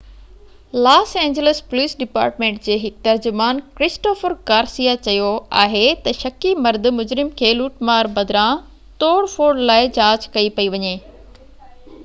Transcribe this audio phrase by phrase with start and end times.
[0.85, 5.27] Los Angeles police department جي هڪ ترجمان ڪرسٽوفر گارسيا چيو
[5.65, 8.63] آهي ته شڪي مرد مجرم کي لوٽ مار بدران
[9.05, 10.95] توڙ ڦوڙ لاءِ جاچ ڪئي پئي وڃي